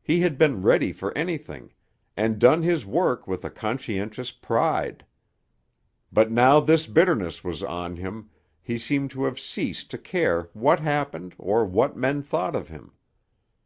[0.00, 1.74] He had been ready for anything,
[2.16, 5.04] and done his work with a conscientious pride.
[6.10, 8.30] But now this bitterness was on him,
[8.62, 12.94] he seemed to have ceased to care what happened or what men thought of him.